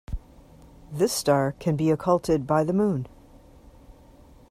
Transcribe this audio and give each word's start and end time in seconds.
This 0.91 1.13
star 1.13 1.51
can 1.59 1.75
be 1.75 1.91
occulted 1.91 2.47
by 2.47 2.63
the 2.63 2.73
moon. 2.73 3.05